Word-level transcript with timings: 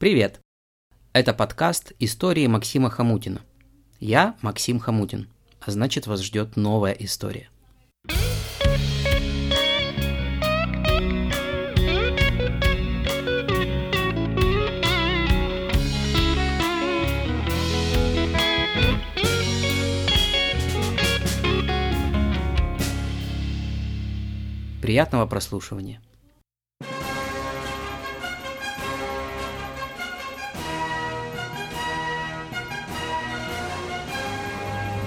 Привет! 0.00 0.40
Это 1.12 1.34
подкаст 1.34 1.92
«Истории 1.98 2.46
Максима 2.46 2.88
Хамутина». 2.88 3.42
Я 3.98 4.34
Максим 4.40 4.78
Хамутин, 4.78 5.28
а 5.60 5.70
значит 5.70 6.06
вас 6.06 6.22
ждет 6.22 6.56
новая 6.56 6.92
история. 6.92 7.50
Приятного 24.80 25.26
прослушивания. 25.26 26.00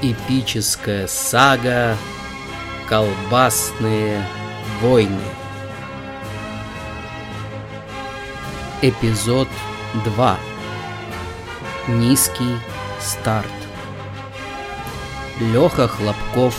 Эпическая 0.05 1.07
сага 1.07 1.95
«Колбасные 2.89 4.21
войны». 4.81 5.21
Эпизод 8.81 9.47
2. 10.03 10.37
Низкий 11.87 12.57
старт. 12.99 13.47
Леха 15.39 15.87
Хлопков 15.87 16.53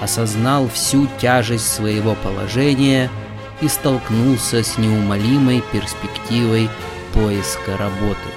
осознал 0.00 0.68
всю 0.68 1.08
тяжесть 1.18 1.74
своего 1.74 2.14
положения 2.14 3.10
и 3.60 3.66
столкнулся 3.66 4.62
с 4.62 4.78
неумолимой 4.78 5.64
перспективой 5.72 6.70
поиска 7.12 7.76
работы. 7.76 8.30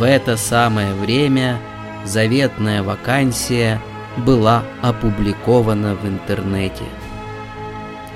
В 0.00 0.02
это 0.02 0.36
самое 0.36 0.92
время– 0.94 1.60
заветная 2.04 2.82
вакансия 2.82 3.80
была 4.18 4.64
опубликована 4.82 5.94
в 5.94 6.06
интернете. 6.06 6.84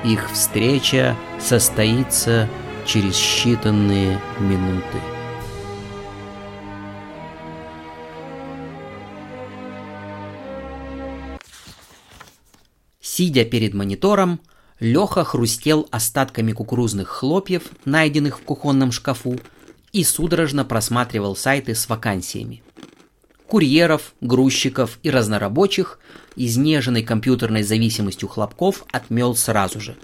Их 0.05 0.31
встреча 0.31 1.17
состоится 1.41 2.49
через 2.85 3.15
считанные 3.15 4.19
минуты. 4.39 4.99
Сидя 13.01 13.45
перед 13.47 13.73
монитором, 13.73 14.41
Леха 14.79 15.25
хрустел 15.25 15.89
остатками 15.91 16.53
кукурузных 16.53 17.09
хлопьев, 17.09 17.63
найденных 17.87 18.41
в 18.41 18.43
кухонном 18.43 18.93
шкафу, 18.93 19.41
и 19.93 20.05
судорожно 20.05 20.67
просматривал 20.67 21.35
сайты 21.35 21.75
с 21.75 21.89
вакансиями 21.89 22.63
курьеров, 23.47 24.15
грузчиков 24.21 24.99
и 25.03 25.11
разнорабочих, 25.11 25.99
изнеженной 26.35 27.03
компьютерной 27.03 27.63
зависимостью 27.63 28.29
хлопков 28.29 28.85
отмел 28.91 29.35
сразу 29.35 29.81
же. 29.81 29.97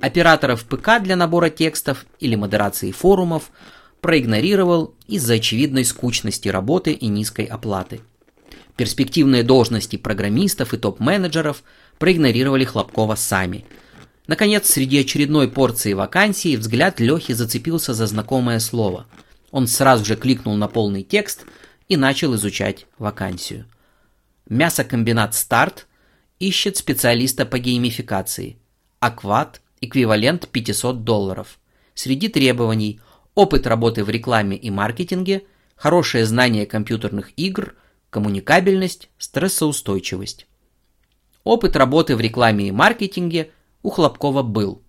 Операторов 0.00 0.64
ПК 0.64 1.00
для 1.00 1.16
набора 1.16 1.48
текстов 1.48 2.06
или 2.20 2.34
модерации 2.34 2.90
форумов 2.90 3.50
проигнорировал 4.00 4.94
из-за 5.06 5.34
очевидной 5.34 5.84
скучности 5.84 6.48
работы 6.48 6.92
и 6.92 7.06
низкой 7.06 7.44
оплаты. 7.44 8.00
Перспективные 8.76 9.42
должности 9.42 9.96
программистов 9.96 10.74
и 10.74 10.76
топ-менеджеров 10.76 11.62
проигнорировали 11.98 12.64
Хлопкова 12.64 13.14
сами. 13.14 13.64
Наконец, 14.26 14.68
среди 14.68 15.00
очередной 15.00 15.48
порции 15.48 15.92
вакансий 15.92 16.56
взгляд 16.56 16.98
Лехи 17.00 17.32
зацепился 17.32 17.94
за 17.94 18.06
знакомое 18.06 18.58
слово. 18.60 19.06
Он 19.50 19.66
сразу 19.66 20.04
же 20.04 20.16
кликнул 20.16 20.56
на 20.56 20.68
полный 20.68 21.02
текст– 21.02 21.44
и 21.88 21.96
начал 21.96 22.34
изучать 22.34 22.86
вакансию. 22.98 23.66
Мясокомбинат 24.48 25.34
«Старт» 25.34 25.86
ищет 26.38 26.76
специалиста 26.76 27.46
по 27.46 27.58
геймификации. 27.58 28.56
Акват– 29.00 29.60
эквивалент 29.80 30.48
500 30.48 31.04
долларов. 31.04 31.58
Среди 31.94 32.28
требований– 32.28 33.00
опыт 33.34 33.66
работы 33.66 34.04
в 34.04 34.10
рекламе 34.10 34.56
и 34.56 34.70
маркетинге, 34.70 35.44
хорошее 35.76 36.26
знание 36.26 36.66
компьютерных 36.66 37.32
игр, 37.36 37.74
коммуникабельность, 38.10 39.08
стрессоустойчивость. 39.18 40.46
Опыт 41.44 41.76
работы 41.76 42.14
в 42.14 42.20
рекламе 42.20 42.68
и 42.68 42.70
маркетинге 42.70 43.50
у 43.82 43.90
Хлопкова 43.90 44.42
был. 44.42 44.81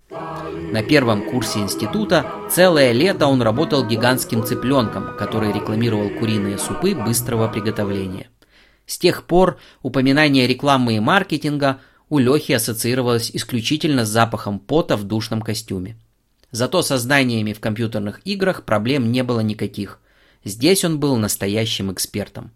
На 0.72 0.82
первом 0.82 1.30
курсе 1.30 1.60
института 1.60 2.26
целое 2.50 2.92
лето 2.92 3.28
он 3.28 3.42
работал 3.42 3.86
гигантским 3.86 4.44
цыпленком, 4.44 5.16
который 5.18 5.54
рекламировал 5.54 6.10
куриные 6.10 6.58
супы 6.58 6.96
быстрого 6.96 7.48
приготовления. 7.48 8.30
С 8.86 8.98
тех 8.98 9.24
пор 9.26 9.60
упоминание 9.82 10.48
рекламы 10.48 10.96
и 10.96 11.00
маркетинга 11.00 11.80
у 12.10 12.18
Лехи 12.18 12.54
ассоциировалось 12.54 13.32
исключительно 13.34 14.06
с 14.06 14.10
запахом 14.10 14.60
пота 14.60 14.98
в 14.98 15.04
душном 15.04 15.42
костюме. 15.42 15.96
Зато 16.52 16.82
со 16.82 16.98
знаниями 16.98 17.54
в 17.54 17.60
компьютерных 17.60 18.22
играх 18.26 18.64
проблем 18.64 19.12
не 19.12 19.24
было 19.24 19.40
никаких. 19.40 20.00
Здесь 20.44 20.84
он 20.84 21.00
был 21.00 21.16
настоящим 21.18 21.92
экспертом. 21.92 22.52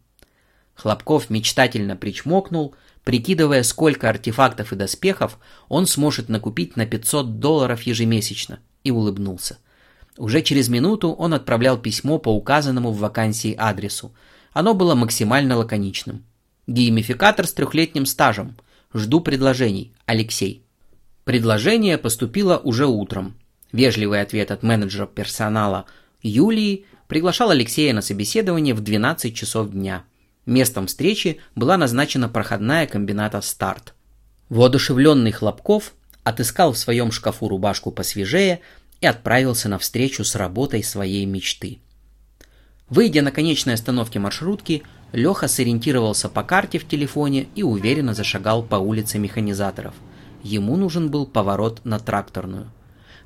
Хлопков 0.78 1.30
мечтательно 1.30 1.98
причмокнул– 1.98 2.74
прикидывая, 3.08 3.64
сколько 3.64 4.10
артефактов 4.10 4.74
и 4.74 4.76
доспехов 4.76 5.40
он 5.70 5.88
сможет 5.88 6.28
накупить 6.28 6.76
на 6.76 6.86
500 6.86 7.40
долларов 7.40 7.84
ежемесячно, 7.84 8.60
и 8.84 8.92
улыбнулся. 8.92 9.60
Уже 10.18 10.42
через 10.42 10.68
минуту 10.68 11.14
он 11.14 11.34
отправлял 11.34 11.78
письмо 11.78 12.20
по 12.20 12.36
указанному 12.36 12.92
в 12.92 13.00
вакансии 13.00 13.56
адресу. 13.58 14.14
Оно 14.52 14.74
было 14.74 14.94
максимально 14.94 15.56
лаконичным. 15.56 16.26
Геймификатор 16.68 17.48
с 17.48 17.54
трехлетним 17.54 18.06
стажем. 18.06 18.58
Жду 18.94 19.22
предложений. 19.22 19.94
Алексей. 20.06 20.66
Предложение 21.24 21.98
поступило 21.98 22.58
уже 22.58 22.88
утром. 22.88 23.38
Вежливый 23.72 24.20
ответ 24.20 24.52
от 24.52 24.64
менеджера 24.64 25.06
персонала 25.06 25.86
Юлии 26.22 26.88
приглашал 27.08 27.52
Алексея 27.52 27.94
на 27.94 28.02
собеседование 28.02 28.74
в 28.74 28.82
12 28.82 29.34
часов 29.34 29.72
дня– 29.72 30.04
Местом 30.48 30.88
встречи 30.88 31.40
была 31.56 31.76
назначена 31.76 32.30
проходная 32.30 32.88
комбината 32.88 33.42
«Старт». 33.42 33.94
Воодушевленный 34.48 35.34
Хлопков 35.34 35.92
отыскал 36.24 36.72
в 36.72 36.78
своем 36.78 37.12
шкафу 37.12 37.50
рубашку 37.50 37.92
посвежее 37.92 38.62
и 39.02 39.08
отправился 39.08 39.68
на 39.68 39.78
встречу 39.78 40.24
с 40.24 40.36
работой 40.36 40.84
своей 40.84 41.26
мечты. 41.26 41.80
Выйдя 42.90 43.22
на 43.24 43.34
конечной 43.34 43.74
остановке 43.74 44.20
маршрутки, 44.20 44.84
Леха 45.12 45.50
сориентировался 45.50 46.30
по 46.30 46.44
карте 46.44 46.80
в 46.80 46.88
телефоне 46.88 47.50
и 47.56 47.64
уверенно 47.64 48.14
зашагал 48.14 48.64
по 48.64 48.76
улице 48.78 49.20
механизаторов. 49.20 49.96
Ему 50.44 50.78
нужен 50.78 51.12
был 51.12 51.26
поворот 51.26 51.82
на 51.84 52.00
тракторную. 52.00 52.72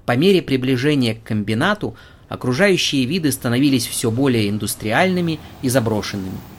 По 0.07 0.17
мере 0.17 0.41
приближения 0.41 1.13
к 1.13 1.21
комбинату 1.21 1.95
окружающие 2.29 3.05
виды 3.05 3.31
становились 3.31 3.85
все 3.85 4.09
более 4.09 4.49
индустриальными 4.49 5.39
и 5.61 5.69
заброшенными– 5.69 6.39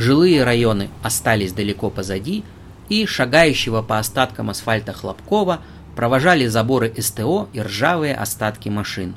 Жилые 0.00 0.44
районы 0.44 0.88
остались 1.02 1.52
далеко 1.52 1.90
позади, 1.90 2.42
и 2.88 3.04
шагающего 3.04 3.82
по 3.82 3.98
остаткам 3.98 4.48
асфальта 4.48 4.94
Хлопкова 4.94 5.60
провожали 5.94 6.46
заборы 6.46 6.94
СТО 6.98 7.50
и 7.52 7.60
ржавые 7.60 8.14
остатки 8.14 8.70
машин. 8.70 9.14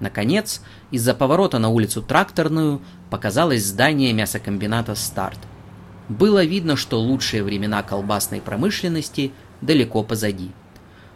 Наконец, 0.00 0.60
из-за 0.90 1.14
поворота 1.14 1.60
на 1.60 1.68
улицу 1.68 2.02
Тракторную 2.02 2.80
показалось 3.10 3.64
здание 3.64 4.12
мясокомбината 4.12 4.96
«Старт». 4.96 5.38
Было 6.08 6.44
видно, 6.44 6.74
что 6.74 6.98
лучшие 6.98 7.44
времена 7.44 7.84
колбасной 7.84 8.40
промышленности 8.40 9.30
далеко 9.60 10.02
позади. 10.02 10.50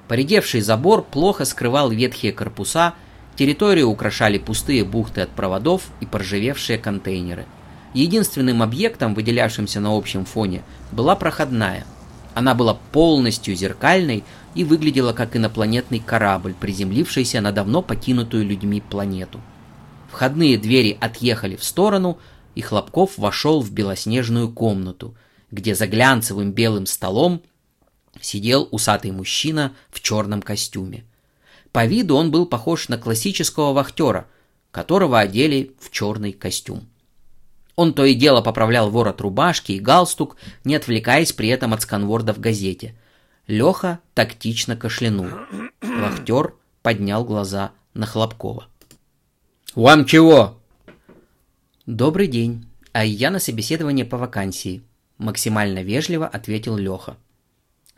Поредевший 0.06 0.60
забор 0.60 1.02
плохо 1.02 1.44
скрывал 1.44 1.90
ветхие 1.90 2.30
корпуса, 2.30 2.94
территорию 3.34 3.88
украшали 3.88 4.38
пустые 4.38 4.84
бухты 4.84 5.22
от 5.22 5.30
проводов 5.30 5.82
и 5.98 6.06
поржавевшие 6.06 6.78
контейнеры– 6.78 7.46
Единственным 7.94 8.62
объектом, 8.62 9.14
выделявшимся 9.14 9.80
на 9.80 9.96
общем 9.96 10.24
фоне, 10.24 10.62
была 10.92 11.16
проходная. 11.16 11.86
Она 12.34 12.54
была 12.54 12.74
полностью 12.92 13.54
зеркальной 13.54 14.24
и 14.54 14.64
выглядела 14.64 15.12
как 15.12 15.36
инопланетный 15.36 15.98
корабль, 15.98 16.54
приземлившийся 16.54 17.40
на 17.40 17.52
давно 17.52 17.82
покинутую 17.82 18.44
людьми 18.44 18.80
планету. 18.80 19.40
Входные 20.10 20.58
двери 20.58 20.96
отъехали 21.00 21.56
в 21.56 21.64
сторону, 21.64 22.18
и 22.54 22.60
Хлопков 22.60 23.18
вошел 23.18 23.60
в 23.60 23.70
белоснежную 23.70 24.50
комнату, 24.50 25.16
где 25.50 25.74
за 25.74 25.86
глянцевым 25.86 26.52
белым 26.52 26.86
столом 26.86 27.42
сидел 28.20 28.68
усатый 28.70 29.10
мужчина 29.12 29.74
в 29.90 30.00
черном 30.00 30.42
костюме. 30.42 31.04
По 31.72 31.86
виду 31.86 32.16
он 32.16 32.30
был 32.30 32.46
похож 32.46 32.88
на 32.88 32.98
классического 32.98 33.72
вахтера, 33.72 34.26
которого 34.70 35.18
одели 35.18 35.72
в 35.80 35.90
черный 35.90 36.32
костюм. 36.32 36.87
Он 37.78 37.94
то 37.94 38.04
и 38.04 38.14
дело 38.14 38.40
поправлял 38.40 38.90
ворот 38.90 39.20
рубашки 39.20 39.70
и 39.70 39.78
галстук, 39.78 40.36
не 40.64 40.74
отвлекаясь 40.74 41.32
при 41.32 41.48
этом 41.48 41.72
от 41.72 41.82
сканворда 41.82 42.34
в 42.34 42.40
газете. 42.40 42.96
Леха 43.46 44.00
тактично 44.14 44.76
кашлянул. 44.76 45.28
Вахтер 45.80 46.54
поднял 46.82 47.24
глаза 47.24 47.70
на 47.94 48.04
Хлопкова. 48.04 48.66
«Вам 49.76 50.06
чего?» 50.06 50.58
«Добрый 51.86 52.26
день, 52.26 52.66
а 52.90 53.04
я 53.04 53.30
на 53.30 53.38
собеседование 53.38 54.04
по 54.04 54.16
вакансии»,– 54.16 54.82
максимально 55.18 55.84
вежливо 55.84 56.26
ответил 56.26 56.76
Леха. 56.76 57.16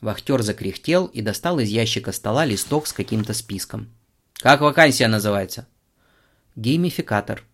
Вахтер 0.02 0.42
закряхтел 0.42 1.06
и 1.06 1.22
достал 1.22 1.58
из 1.58 1.70
ящика 1.70 2.12
стола 2.12 2.44
листок 2.44 2.86
с 2.86 2.92
каким-то 2.92 3.32
списком. 3.32 3.88
«Как 4.34 4.60
вакансия 4.60 5.08
называется?» 5.08 5.66
«Геймификатор». 6.54 7.44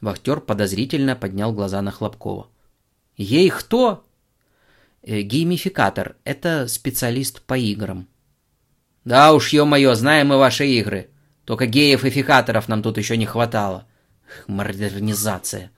Вахтер 0.00 0.40
подозрительно 0.40 1.16
поднял 1.16 1.52
глаза 1.52 1.80
на 1.82 1.90
Хлопкова. 1.90 2.48
«Гей 3.16 3.48
кто?» 3.48 4.04
э, 5.02 5.22
«Геймификатор– 5.22 6.16
это 6.24 6.68
специалист 6.68 7.42
по 7.42 7.56
играм». 7.56 8.06
«Да 9.04 9.32
уж, 9.32 9.52
ё-моё, 9.52 9.94
знаем 9.94 10.28
мы 10.28 10.38
ваши 10.38 10.66
игры. 10.66 11.10
Только 11.44 11.66
геев 11.66 12.04
и 12.04 12.10
фикаторов 12.10 12.68
нам 12.68 12.82
тут 12.82 12.98
еще 12.98 13.16
не 13.16 13.24
хватало». 13.24 13.86
Модернизация. 14.48 15.70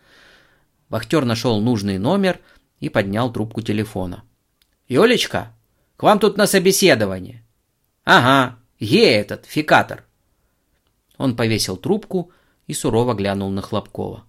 Вахтер 0.89 1.25
нашел 1.25 1.61
нужный 1.61 1.99
номер 1.99 2.41
и 2.81 2.89
поднял 2.89 3.33
трубку 3.33 3.61
телефона. 3.61 4.25
«Юлечка, 4.89 5.55
к 5.97 6.03
вам 6.03 6.19
тут 6.19 6.37
на 6.37 6.47
собеседование». 6.47 7.45
«Ага, 8.05 8.57
гей 8.81 9.15
этот, 9.15 9.45
фикатор». 9.45 10.05
Он 11.19 11.37
повесил 11.37 11.77
трубку 11.77 12.33
и 12.69 12.75
сурово 12.75 13.15
глянул 13.15 13.51
на 13.51 13.63
Хлопкова. 13.63 14.25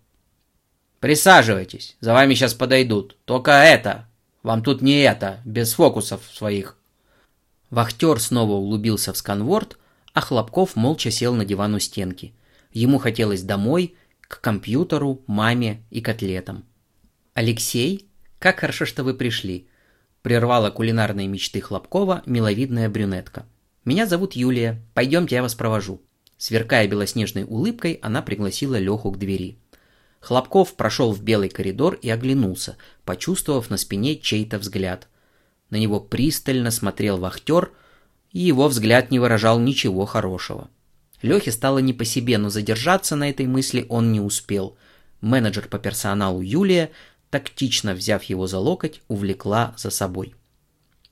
«Присаживайтесь, 0.99 1.95
за 1.99 2.13
вами 2.13 2.33
сейчас 2.33 2.55
подойдут. 2.55 3.17
Только 3.25 3.51
это, 3.51 4.09
вам 4.41 4.63
тут 4.63 4.81
не 4.81 5.01
это, 5.01 5.41
без 5.45 5.73
фокусов 5.73 6.21
своих». 6.33 6.77
Вахтер 7.69 8.19
снова 8.19 8.53
улыбился 8.53 9.13
в 9.13 9.17
сканворд, 9.17 9.77
а 10.13 10.21
Хлопков 10.21 10.75
молча 10.75 11.11
сел 11.11 11.35
на 11.35 11.45
диван 11.45 11.75
у 11.75 11.79
стенки. 11.79 12.33
Ему 12.71 12.97
хотелось 12.97 13.43
домой, 13.43 13.95
к 14.21 14.41
компьютеру, 14.41 15.21
маме 15.27 15.83
и 15.89 16.01
котлетам. 16.01 16.65
«Алексей, 17.33 18.09
как 18.39 18.59
хорошо, 18.59 18.85
что 18.85 19.03
вы 19.03 19.13
пришли»,— 19.13 19.67
прервала 20.21 20.71
кулинарные 20.71 21.27
мечты 21.27 21.61
Хлопкова 21.61 22.23
миловидная 22.25 22.89
брюнетка. 22.89 23.45
«Меня 23.85 24.05
зовут 24.05 24.33
Юлия, 24.33 24.81
пойдемте 24.93 25.35
я 25.35 25.41
вас 25.41 25.55
провожу». 25.55 26.01
Сверкая 26.39 26.87
белоснежной 26.87 27.43
улыбкой, 27.43 27.99
она 28.01 28.21
пригласила 28.21 28.79
Леху 28.79 29.11
к 29.11 29.19
двери. 29.19 29.57
Хлопков 30.21 30.73
прошел 30.75 31.11
в 31.11 31.21
белый 31.21 31.49
коридор 31.49 31.95
и 32.01 32.09
оглянулся, 32.09 32.77
почувствовав 33.03 33.69
на 33.69 33.75
спине 33.75 34.15
чей-то 34.15 34.57
взгляд. 34.57 35.09
На 35.69 35.75
него 35.75 35.99
пристально 35.99 36.71
смотрел 36.71 37.17
вахтер, 37.17 37.73
и 38.31 38.39
его 38.39 38.69
взгляд 38.69 39.11
не 39.11 39.19
выражал 39.19 39.59
ничего 39.59 40.05
хорошего. 40.05 40.69
Лехе 41.21 41.51
стало 41.51 41.79
не 41.79 41.91
по 41.91 42.05
себе, 42.05 42.37
но 42.37 42.49
задержаться 42.49 43.17
на 43.17 43.29
этой 43.29 43.45
мысли 43.45 43.85
он 43.89 44.13
не 44.13 44.21
успел. 44.21 44.77
Менеджер 45.19 45.67
по 45.67 45.77
персоналу 45.77 46.39
Юлия, 46.39 46.91
тактично 47.29 47.93
взяв 47.93 48.23
его 48.23 48.47
за 48.47 48.59
локоть, 48.59 49.01
увлекла 49.09 49.75
за 49.77 49.89
собой. 49.89 50.35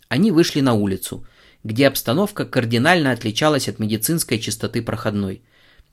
Они 0.07 0.31
вышли 0.31 0.61
на 0.61 0.73
улицу– 0.73 1.25
где 1.67 1.89
обстановка 1.89 2.45
кардинально 2.45 3.11
отличалась 3.11 3.67
от 3.67 3.77
медицинской 3.77 4.39
чистоты 4.39 4.81
проходной. 4.81 5.41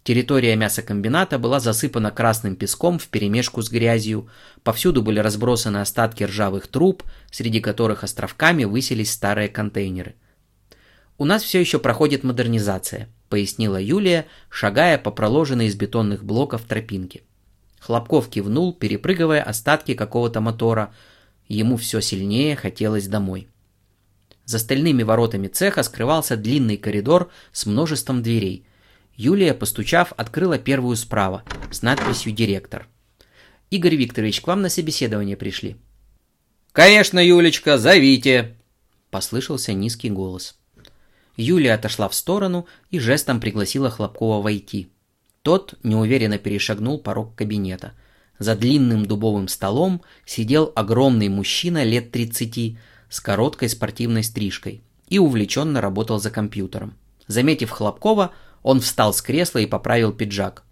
Территория 0.05 0.55
мясокомбината 0.55 1.37
была 1.37 1.59
засыпана 1.59 2.13
красным 2.13 2.55
песком 2.55 3.01
вперемешку 3.01 3.61
с 3.61 3.71
грязью, 3.71 4.29
повсюду 4.63 5.03
были 5.03 5.19
разбросаны 5.19 5.79
остатки 5.79 6.23
ржавых 6.23 6.69
труб, 6.69 7.03
среди 7.33 7.59
которых 7.59 8.05
островками 8.05 8.63
высились 8.63 9.11
старые 9.11 9.49
контейнеры. 9.49 10.15
«У 11.19 11.25
нас 11.25 11.43
все 11.43 11.59
еще 11.59 11.81
проходит 11.81 12.23
модернизация»,— 12.23 13.09
пояснила 13.29 13.81
Юлия, 13.81 14.27
шагая 14.51 14.97
по 14.97 15.11
проложенной 15.11 15.67
из 15.67 15.75
бетонных 15.75 16.23
блоков 16.23 16.63
тропинке. 16.63 17.23
Хлопков 17.81 18.29
кивнул, 18.29 18.75
перепрыгивая 18.75 19.43
остатки 19.43 19.95
какого-то 19.95 20.41
мотора. 20.41 20.95
Ему 21.49 21.77
все 21.77 22.01
сильнее 22.01 22.55
хотелось 22.55 23.09
домой. 23.09 23.49
За 24.45 24.59
стальными 24.59 25.03
воротами 25.03 25.49
цеха 25.49 25.83
скрывался 25.83 26.37
длинный 26.37 26.77
коридор 26.77 27.31
с 27.53 27.67
множеством 27.67 28.23
дверей. 28.23 28.67
Юлия, 29.17 29.55
постучав, 29.55 30.13
открыла 30.17 30.59
первую 30.59 30.97
справа 30.97 31.45
с 31.71 31.83
надписью 31.83 32.33
«Директор». 32.33 32.89
«Игорь 33.71 33.97
Викторович, 33.97 34.41
к 34.41 34.47
вам 34.47 34.61
на 34.63 34.69
собеседование 34.69 35.37
пришли». 35.37 35.77
«Конечно, 36.73 37.25
Юлечка, 37.25 37.79
зовите!» 37.79 38.57
Послышался 39.11 39.73
низкий 39.73 40.11
голос. 40.11 40.59
Юлия 41.37 41.75
отошла 41.75 42.09
в 42.09 42.15
сторону 42.15 42.67
и 42.91 42.99
жестом 42.99 43.41
пригласила 43.41 43.91
Хлопкова 43.91 44.43
войти. 44.43 44.89
Тот 45.43 45.75
неуверенно 45.83 46.39
перешагнул 46.39 46.99
порог 46.99 47.35
кабинета. 47.35 47.93
За 48.39 48.57
длинным 48.57 49.07
дубовым 49.07 49.49
столом 49.49 50.03
сидел 50.27 50.73
огромный 50.75 51.29
мужчина 51.29 51.85
лет 51.85 52.11
тридцати 52.11 52.79
с 53.15 53.21
короткой 53.21 53.69
спортивной 53.69 54.25
стрижкой 54.25 54.83
и 55.07 55.21
увлеченно 55.21 55.81
работал 55.81 56.19
за 56.19 56.33
компьютером. 56.33 56.95
Заметив 57.29 57.71
Хлопкова, 57.71 58.33
он 58.65 58.81
встал 58.81 59.15
с 59.15 59.23
кресла 59.23 59.61
и 59.61 59.67
поправил 59.67 60.13
пиджак. 60.13 60.65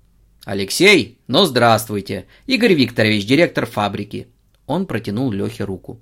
«Алексей, 0.44 1.21
ну 1.29 1.44
здравствуйте! 1.44 2.27
Игорь 2.47 2.75
Викторович, 2.75 3.27
директор 3.27 3.65
фабрики!» 3.65 4.27
Он 4.67 4.87
протянул 4.87 5.31
Лехе 5.31 5.62
руку. 5.62 6.00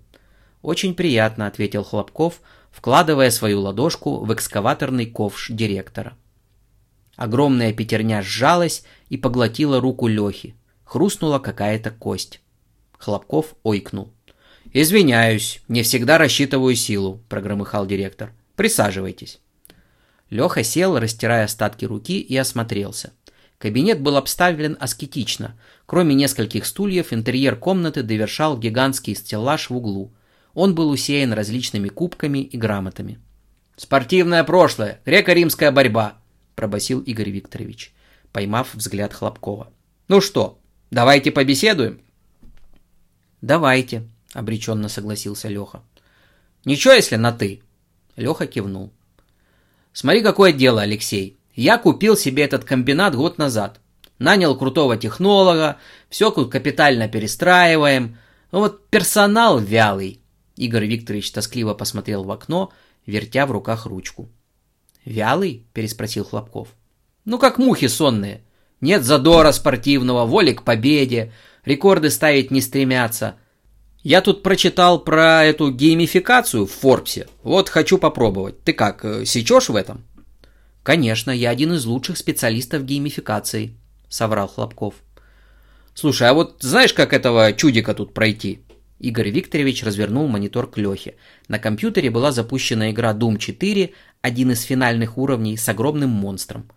«Очень 0.62 0.94
приятно»,— 0.94 1.46
ответил 1.46 1.84
Хлопков, 1.84 2.40
вкладывая 2.70 3.30
свою 3.30 3.60
ладошку 3.60 4.24
в 4.24 4.32
экскаваторный 4.32 5.04
ковш 5.04 5.50
директора. 5.50 6.16
Огромная 7.16 7.74
пятерня 7.74 8.22
сжалась 8.22 8.84
и 9.10 9.18
поглотила 9.18 9.78
руку 9.78 10.08
Лехи. 10.08 10.54
Хрустнула 10.84 11.38
какая-то 11.38 11.90
кость. 11.90 12.40
Хлопков 12.96 13.56
ойкнул. 13.62 14.14
«Извиняюсь, 14.72 15.60
не 15.66 15.82
всегда 15.82 16.16
рассчитываю 16.16 16.76
силу»,– 16.76 17.20
прогромыхал 17.28 17.86
директор. 17.86 18.32
«Присаживайтесь». 18.54 19.40
Леха 20.30 20.62
сел, 20.62 20.96
растирая 20.98 21.44
остатки 21.44 21.84
руки, 21.84 22.20
и 22.20 22.36
осмотрелся. 22.36 23.12
Кабинет 23.58 24.00
был 24.00 24.16
обставлен 24.16 24.76
аскетично. 24.78 25.58
Кроме 25.86 26.14
нескольких 26.14 26.64
стульев, 26.64 27.12
интерьер 27.12 27.56
комнаты 27.56 28.04
довершал 28.04 28.56
гигантский 28.56 29.16
стеллаж 29.16 29.70
в 29.70 29.76
углу. 29.76 30.14
Он 30.54 30.74
был 30.74 30.88
усеян 30.90 31.32
различными 31.32 31.88
кубками 31.88 32.38
и 32.38 32.56
грамотами. 32.56 33.18
«Спортивное 33.76 34.44
прошлое, 34.44 35.00
греко-римская 35.04 35.72
борьба»,– 35.72 36.18
пробасил 36.54 37.00
Игорь 37.00 37.30
Викторович, 37.30 37.92
поймав 38.32 38.74
взгляд 38.74 39.12
Хлопкова. 39.12 39.72
«Ну 40.06 40.20
что, 40.20 40.60
давайте 40.90 41.32
побеседуем?» 41.32 42.00
«Давайте»,— 43.42 44.04
обреченно 44.32 44.88
согласился 44.88 45.48
Леха. 45.48 45.82
«Ничего, 46.64 46.94
если 46.94 47.16
на 47.16 47.32
«ты»?» 47.32 47.62
Леха 48.16 48.46
кивнул. 48.46 48.92
«Смотри, 49.92 50.22
какое 50.22 50.52
дело, 50.52 50.82
Алексей. 50.82 51.38
Я 51.54 51.78
купил 51.78 52.16
себе 52.16 52.44
этот 52.44 52.64
комбинат 52.64 53.14
год 53.14 53.38
назад. 53.38 53.80
Нанял 54.18 54.56
крутого 54.56 54.96
технолога, 54.96 55.78
все 56.08 56.30
капитально 56.30 57.08
перестраиваем. 57.08 58.18
Но 58.52 58.60
вот 58.60 58.88
персонал 58.88 59.58
вялый». 59.58 60.20
Игорь 60.56 60.86
Викторович 60.86 61.30
тоскливо 61.32 61.74
посмотрел 61.74 62.24
в 62.24 62.30
окно, 62.30 62.72
вертя 63.06 63.46
в 63.46 63.50
руках 63.50 63.86
ручку. 63.86 64.28
«Вялый?»– 65.04 65.64
переспросил 65.72 66.24
Хлопков. 66.24 66.68
«Ну, 67.24 67.38
как 67.38 67.58
мухи 67.58 67.88
сонные. 67.88 68.42
Нет 68.80 69.04
задора 69.04 69.52
спортивного, 69.52 70.26
воли 70.26 70.52
к 70.52 70.62
победе, 70.62 71.32
рекорды 71.64 72.10
ставить 72.10 72.50
не 72.50 72.60
стремятся». 72.60 73.36
Я 74.02 74.22
тут 74.22 74.42
прочитал 74.42 74.98
про 75.04 75.44
эту 75.44 75.70
геймификацию 75.70 76.66
в 76.66 76.72
Форбсе. 76.72 77.28
Вот 77.42 77.68
хочу 77.68 77.98
попробовать. 77.98 78.62
Ты 78.64 78.72
как, 78.72 79.04
э, 79.04 79.26
сечешь 79.26 79.68
в 79.68 79.76
этом? 79.76 80.04
Конечно, 80.82 81.30
я 81.30 81.50
один 81.50 81.74
из 81.74 81.84
лучших 81.84 82.16
специалистов 82.16 82.86
геймификации, 82.86 83.76
соврал 84.08 84.48
Хлопков. 84.48 84.94
Слушай, 85.92 86.30
а 86.30 86.32
вот 86.32 86.56
знаешь, 86.60 86.94
как 86.94 87.12
этого 87.12 87.52
чудика 87.52 87.92
тут 87.92 88.14
пройти? 88.14 88.60
Игорь 89.00 89.30
Викторович 89.30 89.82
развернул 89.82 90.26
монитор 90.28 90.70
к 90.70 90.78
Лехе. 90.78 91.16
На 91.48 91.58
компьютере 91.58 92.10
была 92.10 92.32
запущена 92.32 92.90
игра 92.90 93.12
Doom 93.12 93.36
4, 93.36 93.92
один 94.22 94.50
из 94.50 94.62
финальных 94.62 95.18
уровней 95.18 95.58
с 95.58 95.68
огромным 95.68 96.10
монстром. 96.10 96.70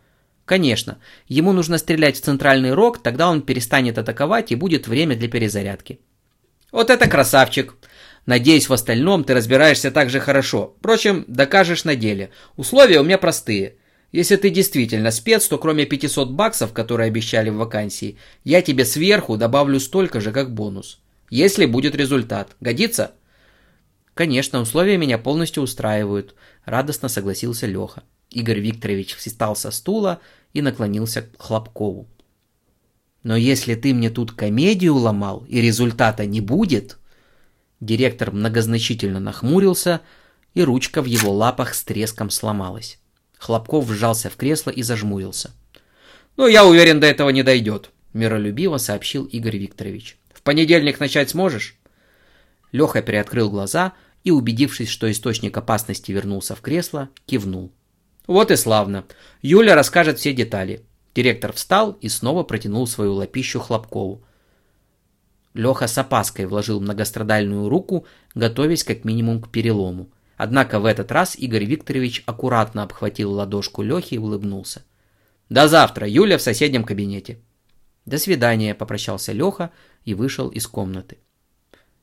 Конечно, 0.43 0.97
ему 1.29 1.53
нужно 1.53 1.77
стрелять 1.77 2.17
в 2.17 2.21
центральный 2.21 2.73
рог, 2.73 3.01
тогда 3.01 3.29
он 3.29 3.41
перестанет 3.41 3.97
атаковать 3.97 4.51
и 4.51 4.55
будет 4.55 4.87
время 4.87 5.15
для 5.15 5.29
перезарядки. 5.29 5.99
Вот 6.73 6.89
это 6.89 7.07
красавчик. 7.07 7.75
Надеюсь, 8.25 8.67
в 8.67 8.73
остальном 8.73 9.23
ты 9.23 9.35
разбираешься 9.35 9.91
так 9.91 10.09
же 10.09 10.19
хорошо. 10.19 10.73
Впрочем, 10.79 11.23
докажешь 11.27 11.83
на 11.83 11.95
деле. 11.95 12.31
Условия 12.57 12.99
у 12.99 13.03
меня 13.03 13.19
простые. 13.19 13.75
Если 14.11 14.37
ты 14.37 14.49
действительно 14.49 15.11
спец, 15.11 15.47
то 15.47 15.59
кроме 15.59 15.85
500 15.85 16.31
баксов, 16.31 16.73
которые 16.73 17.07
обещали 17.07 17.51
в 17.51 17.57
вакансии, 17.57 18.17
я 18.43 18.63
тебе 18.63 18.85
сверху 18.85 19.37
добавлю 19.37 19.79
столько 19.79 20.19
же, 20.19 20.31
как 20.31 20.51
бонус. 20.51 20.99
Если 21.29 21.67
будет 21.67 21.95
результат. 21.95 22.55
Годится? 22.59 23.11
Конечно, 24.15 24.59
условия 24.59 24.97
меня 24.97 25.19
полностью 25.19 25.61
устраивают, 25.61 26.33
радостно 26.65 27.07
согласился 27.07 27.67
Леха. 27.67 28.01
Игорь 28.31 28.59
Викторович 28.59 29.15
встал 29.15 29.55
со 29.55 29.69
стула 29.69 30.21
и 30.53 30.63
наклонился 30.63 31.21
к 31.21 31.39
Хлопкову. 31.39 32.07
Но 33.23 33.37
если 33.37 33.75
ты 33.75 33.93
мне 33.93 34.09
тут 34.09 34.33
комедию 34.33 34.95
ломал 34.95 35.45
и 35.47 35.61
результата 35.61 36.25
не 36.25 36.41
будет... 36.41 36.97
Директор 37.79 38.31
многозначительно 38.31 39.19
нахмурился, 39.19 39.99
и 40.53 40.63
ручка 40.63 41.01
в 41.01 41.05
его 41.05 41.33
лапах 41.33 41.73
с 41.73 41.83
треском 41.83 42.29
сломалась. 42.29 42.97
Хлопков 43.37 43.85
вжался 43.85 44.29
в 44.29 44.37
кресло 44.37 44.69
и 44.69 44.83
зажмурился. 44.83 45.51
«Ну, 46.37 46.47
я 46.47 46.65
уверен, 46.65 47.01
до 47.01 47.07
этого 47.07 47.29
не 47.29 47.43
дойдет»,— 47.43 47.91
миролюбиво 48.13 48.77
сообщил 48.77 49.25
Игорь 49.25 49.57
Викторович. 49.57 50.17
«В 50.33 50.43
понедельник 50.43 51.01
начать 51.01 51.31
сможешь?» 51.31 51.75
Леха 52.71 53.01
приоткрыл 53.01 53.49
глаза 53.49 53.91
и, 54.23 54.31
убедившись, 54.31 54.87
что 54.87 55.11
источник 55.11 55.57
опасности 55.57 56.13
вернулся 56.13 56.55
в 56.55 56.61
кресло, 56.61 57.09
кивнул. 57.25 57.73
«Вот 58.27 58.49
и 58.49 58.55
славно. 58.55 59.03
Юля 59.41 59.75
расскажет 59.75 60.19
все 60.19 60.31
детали». 60.31 60.85
Директор 61.15 61.53
встал 61.53 61.91
и 62.01 62.09
снова 62.09 62.43
протянул 62.43 62.87
свою 62.87 63.13
лапищу 63.13 63.59
Хлопкову. 63.59 64.23
Леха 65.53 65.87
с 65.87 65.97
опаской 65.97 66.45
вложил 66.45 66.81
многострадальную 66.81 67.69
руку, 67.69 68.07
готовясь 68.33 68.83
как 68.83 69.05
минимум 69.05 69.41
к 69.41 69.49
перелому. 69.49 70.09
Однако 70.35 70.79
в 70.79 70.85
этот 70.85 71.11
раз 71.11 71.35
Игорь 71.37 71.65
Викторович 71.65 72.23
аккуратно 72.25 72.83
обхватил 72.83 73.33
ладошку 73.33 73.83
Лехи 73.83 74.15
и 74.15 74.17
улыбнулся. 74.17 74.83
«До 75.49 75.67
завтра, 75.67 76.07
Юля 76.07 76.39
в 76.39 76.41
соседнем 76.41 76.83
кабинете». 76.83 77.39
«До 78.05 78.17
свидания»,– 78.17 78.73
попрощался 78.75 79.31
Леха 79.31 79.71
и 80.03 80.15
вышел 80.15 80.49
из 80.49 80.65
комнаты. 80.67 81.19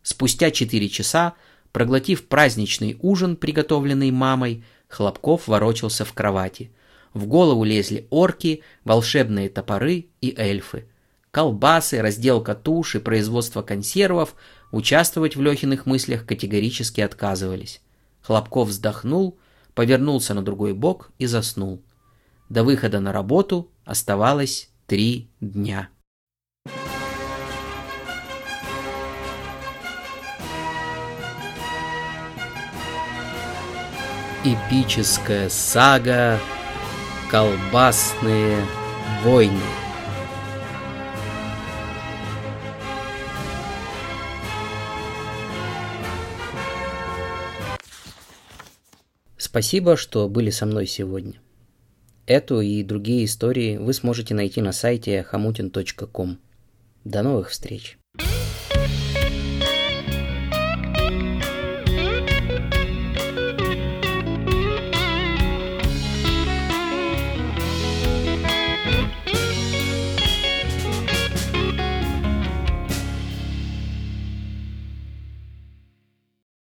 Спустя 0.03 0.53
четыре 0.53 0.89
часа, 0.89 1.35
проглотив 1.73 2.29
праздничный 2.29 2.97
ужин, 3.03 3.37
приготовленный 3.37 4.13
мамой, 4.13 4.65
Хлопков 4.89 5.47
ворочался 5.47 6.05
в 6.05 6.13
кровати. 6.13 6.73
В 7.13 7.27
голову 7.27 7.65
лезли 7.65 8.07
орки, 8.11 8.63
волшебные 8.85 9.49
топоры 9.49 10.07
и 10.21 10.35
эльфы. 10.37 10.87
Колбасы, 11.31 12.01
разделка 12.01 12.55
туши, 12.55 13.01
производство 13.01 13.63
консервов 13.63 14.35
участвовать 14.73 15.37
в 15.37 15.43
Лехиных 15.43 15.87
мыслях 15.87 16.27
категорически 16.27 17.01
отказывались. 17.01 17.81
Хлопков 18.23 18.69
вздохнул, 18.69 19.39
повернулся 19.75 20.35
на 20.35 20.43
другой 20.43 20.75
бок 20.75 21.11
и 21.19 21.27
заснул. 21.27 21.83
До 22.49 22.65
выхода 22.65 23.01
на 23.01 23.13
работу 23.13 23.71
оставалось 23.85 24.71
три 24.87 25.31
дня. 25.41 25.89
Эпическая 34.43 35.49
сага 35.49 36.41
«Колбасные 37.31 38.65
войны». 39.23 39.61
Спасибо, 49.37 49.97
что 49.97 50.29
были 50.29 50.51
со 50.51 50.67
мной 50.67 50.87
сегодня. 50.87 51.41
Эту 52.27 52.61
и 52.61 52.83
другие 52.83 53.25
истории 53.25 53.77
вы 53.77 53.95
сможете 53.95 54.35
найти 54.35 54.61
на 54.61 54.73
сайте 54.73 55.27
hamutin.com. 55.33 56.39
До 57.05 57.23
новых 57.23 57.51
встреч! 57.51 58.00